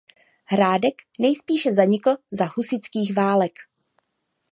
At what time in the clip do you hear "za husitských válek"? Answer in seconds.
2.31-3.53